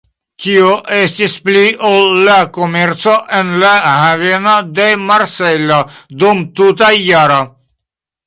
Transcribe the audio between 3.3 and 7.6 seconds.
en la haveno de Marsejlo dum tuta jaro.